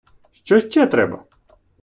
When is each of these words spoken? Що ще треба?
Що 0.31 0.59
ще 0.61 0.87
треба? 0.87 1.23